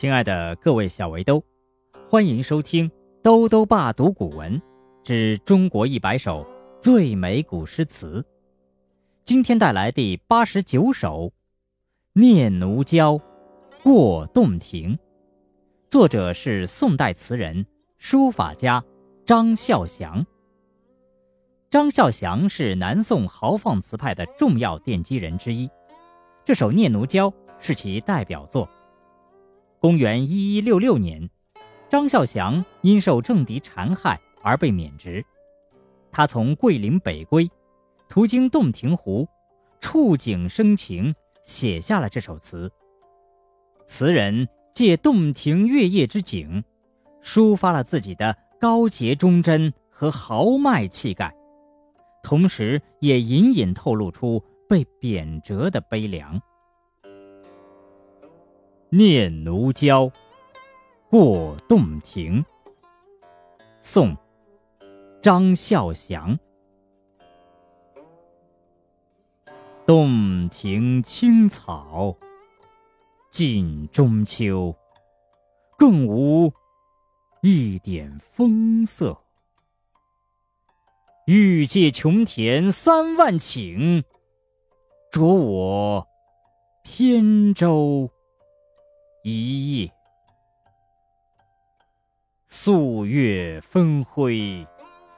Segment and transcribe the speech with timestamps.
[0.00, 1.44] 亲爱的各位小围兜，
[2.08, 2.90] 欢迎收听
[3.22, 4.58] 兜兜爸读古文
[5.02, 6.42] 之中国一百首
[6.80, 8.24] 最美古诗词。
[9.26, 11.24] 今天带来第八十九首
[12.14, 13.18] 《念奴娇·
[13.82, 14.94] 过洞庭》，
[15.86, 17.66] 作者是宋代词人、
[17.98, 18.82] 书法家
[19.26, 20.24] 张孝祥。
[21.68, 25.68] 张孝祥是南宋豪放词派的重要奠基人之一，
[26.42, 27.28] 这首《念奴娇》
[27.58, 28.66] 是其代表作。
[29.80, 31.30] 公元一一六六年，
[31.88, 35.24] 张孝祥因受政敌残害而被免职。
[36.12, 37.50] 他从桂林北归，
[38.06, 39.26] 途经洞庭湖，
[39.80, 42.70] 触景生情，写下了这首词。
[43.86, 46.62] 词人借洞庭月夜之景，
[47.22, 51.34] 抒发了自己的高洁忠贞和豪迈气概，
[52.22, 56.38] 同时也隐隐透露出被贬谪的悲凉。
[58.92, 60.06] 《念奴娇·
[61.08, 62.42] 过洞庭》
[63.80, 64.16] 宋·
[65.22, 66.36] 张孝祥。
[69.86, 72.16] 洞庭青草
[73.30, 74.74] 近中秋，
[75.78, 76.52] 更无
[77.42, 79.16] 一点风色。
[81.26, 84.02] 欲借琼田三万顷，
[85.12, 86.08] 着我
[86.82, 88.10] 扁舟。
[89.22, 89.92] 一夜，
[92.46, 94.66] 素月分辉，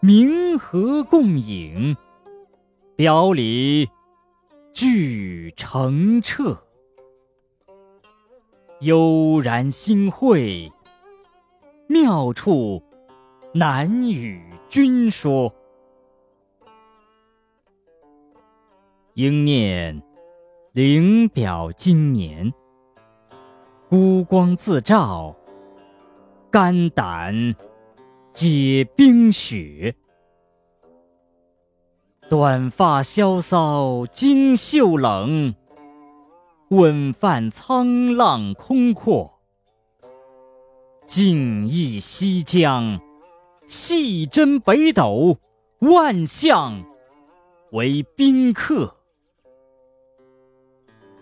[0.00, 1.96] 明和共影，
[2.94, 3.88] 表里
[4.74, 6.62] 俱澄澈。
[8.80, 10.70] 悠然心会，
[11.88, 12.82] 妙处
[13.54, 15.50] 难与君说。
[19.14, 20.02] 应念
[20.72, 22.52] 灵表今年。
[23.88, 25.36] 孤光自照，
[26.50, 27.54] 肝胆
[28.32, 29.94] 皆冰雪。
[32.28, 35.54] 短发萧骚今袖冷，
[36.70, 39.38] 问饭沧浪空阔。
[41.04, 43.00] 静忆西江，
[43.68, 45.38] 细斟北斗，
[45.78, 46.84] 万象
[47.70, 48.96] 为宾客。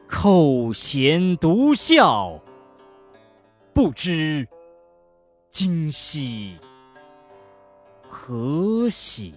[0.08, 2.40] 扣舷独笑。
[3.74, 4.46] 不知
[5.50, 6.56] 今夕
[8.08, 9.34] 何夕。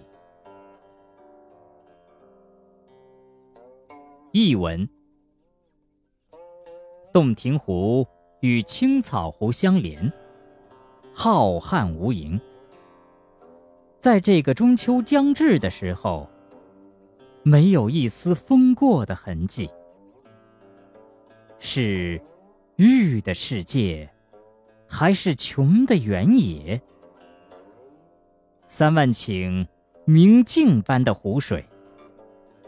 [4.30, 4.88] 译文：
[7.12, 8.06] 洞庭湖
[8.38, 10.12] 与青草湖相连，
[11.12, 12.40] 浩瀚无垠。
[13.98, 16.30] 在这个中秋将至的时候，
[17.42, 19.68] 没有一丝风过的痕迹，
[21.58, 22.22] 是
[22.76, 24.08] 玉的世界。
[24.88, 26.80] 还是穷的原野，
[28.66, 29.66] 三万顷
[30.06, 31.64] 明镜般的湖水，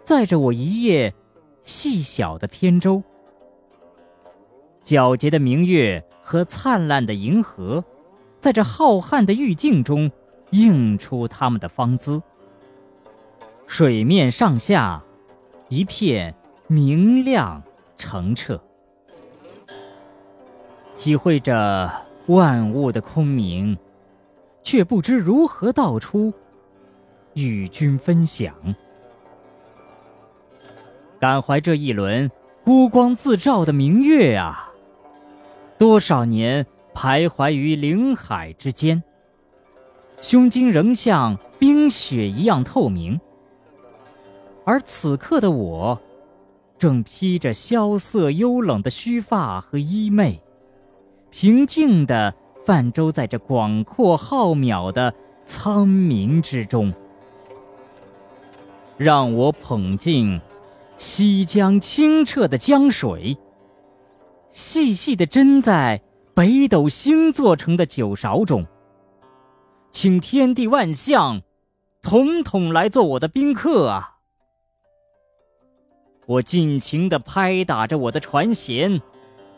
[0.03, 1.13] 载着我一叶
[1.63, 3.03] 细小的扁舟。
[4.83, 7.83] 皎洁的明月和灿烂的银河，
[8.39, 10.11] 在这浩瀚的玉镜中
[10.51, 12.23] 映出他们的芳姿。
[13.67, 15.03] 水面上下
[15.69, 16.35] 一片
[16.67, 17.63] 明亮
[17.97, 18.63] 澄澈，
[20.97, 22.10] 体会着。
[22.31, 23.77] 万物的空明，
[24.63, 26.33] 却不知如何道出，
[27.35, 28.55] 与君分享。
[31.19, 32.31] 感怀这一轮
[32.65, 34.73] 孤光自照的明月啊！
[35.77, 36.65] 多少年
[36.95, 39.03] 徘徊于灵海之间，
[40.21, 43.21] 胸襟仍像冰雪一样透明。
[44.65, 46.01] 而此刻的我，
[46.79, 50.39] 正披着萧瑟幽冷的须发和衣袂。
[51.31, 55.15] 平静地泛舟在这广阔浩渺的
[55.45, 56.93] 苍冥之中，
[58.97, 60.41] 让我捧进
[60.97, 63.39] 西江清澈的江水，
[64.51, 66.03] 细细地斟在
[66.35, 68.67] 北斗星做成的酒勺中，
[69.91, 71.43] 请天地万象
[72.03, 74.19] 统统来做我的宾客啊！
[76.27, 79.01] 我尽情地拍打着我的船舷。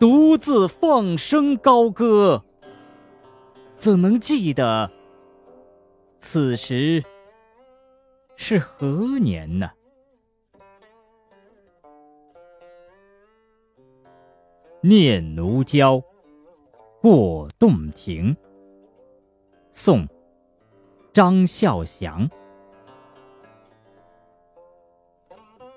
[0.02, 2.42] 独自放声高歌，
[3.76, 4.90] 怎能记得
[6.18, 7.04] 此时
[8.34, 9.70] 是何年呢？
[14.80, 15.98] 《念奴娇·
[17.00, 18.34] 过洞庭》
[19.70, 20.04] 宋·
[21.12, 22.28] 张孝祥。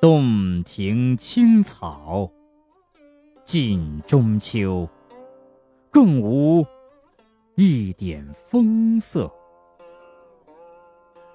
[0.01, 2.31] 洞庭青草。
[3.45, 4.89] 近中秋，
[5.91, 6.65] 更无
[7.53, 9.31] 一点风色。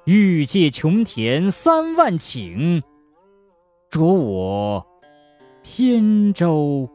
[0.06, 2.82] 欲借琼田三万顷，
[3.88, 4.84] 着我
[5.62, 6.90] 扁舟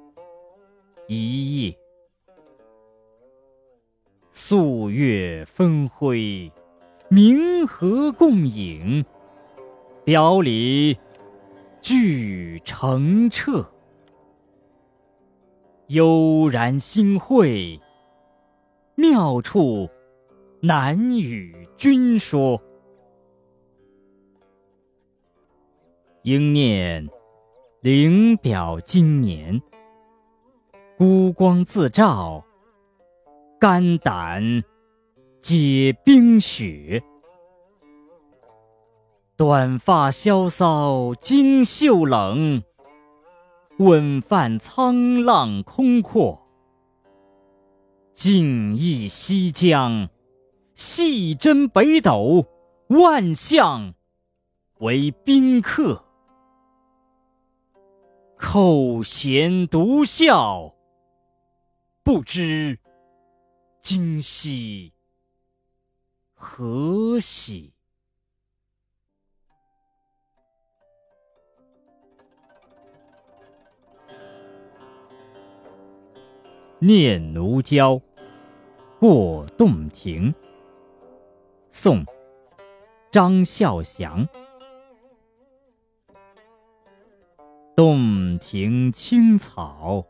[1.07, 1.77] 一叶。
[4.33, 6.51] 素月分辉，
[7.07, 9.05] 明和共影。
[10.03, 10.97] 表里
[11.81, 13.65] 俱澄澈。
[15.87, 17.79] 悠然心会，
[18.95, 19.87] 妙处
[20.59, 22.59] 难与君说。
[26.23, 27.07] 应念
[27.81, 29.61] 灵表今年，
[30.97, 32.43] 孤光自照，
[33.59, 34.63] 肝胆
[35.39, 37.03] 皆冰雪。
[39.37, 42.63] 短发萧骚襟袖冷，
[43.77, 46.41] 问泛沧浪空阔。
[48.13, 50.09] 静忆西江，
[50.75, 52.45] 细斟北斗，
[52.87, 53.93] 万象
[54.79, 56.05] 为宾客。
[58.37, 60.73] 扣舷独笑，
[62.01, 62.79] 不知
[63.81, 64.93] 今夕
[66.33, 67.74] 何夕。
[76.85, 77.95] 念奴娇·
[78.99, 80.31] 过洞庭，
[81.71, 82.05] 宋·
[83.09, 84.27] 张孝祥。
[87.75, 90.05] 洞庭青草，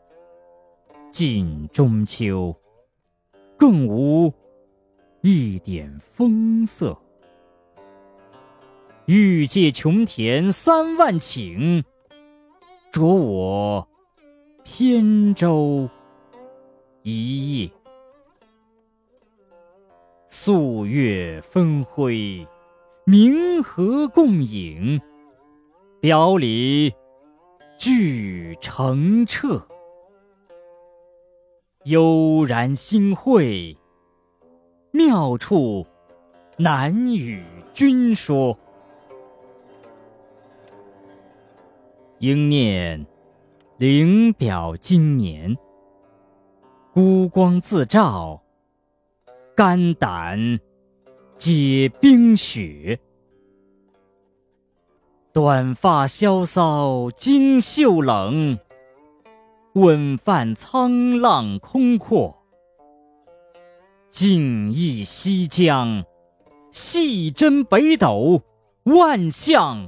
[1.10, 2.54] 近中秋，
[3.56, 4.30] 更无
[5.22, 6.94] 一点风色。
[9.06, 11.82] 欲借琼田三万顷，
[12.92, 13.88] 着我
[14.62, 15.88] 扁舟
[17.08, 17.70] 一叶。
[20.26, 22.44] 素月分辉，
[23.04, 25.00] 明和共影，
[26.00, 26.92] 表里。
[27.78, 29.64] 俱澄澈，
[31.84, 33.76] 悠然心会，
[34.90, 35.86] 妙处
[36.56, 37.40] 难与
[37.72, 38.58] 君说。
[42.18, 43.06] 应念
[43.76, 45.56] 灵表今年，
[46.96, 48.40] 孤光自照，
[49.54, 50.58] 肝胆
[51.36, 52.98] 皆冰雪。
[55.30, 58.58] 短发萧骚襟袖冷，
[59.74, 62.34] 问饭沧浪空阔。
[64.08, 66.02] 静忆西江，
[66.70, 68.40] 细斟北斗，
[68.84, 69.86] 万象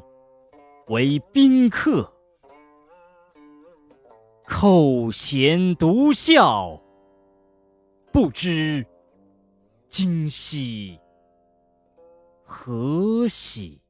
[0.89, 2.13] 为宾客。
[4.45, 6.83] 扣舷独笑，
[8.21, 8.85] 不知
[9.89, 10.99] 今夕
[12.45, 13.81] 何夕。